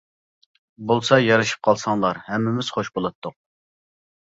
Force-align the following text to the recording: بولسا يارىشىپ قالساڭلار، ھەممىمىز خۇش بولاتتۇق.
بولسا 0.91 1.19
يارىشىپ 1.25 1.69
قالساڭلار، 1.69 2.23
ھەممىمىز 2.31 2.73
خۇش 2.79 2.93
بولاتتۇق. 2.99 3.39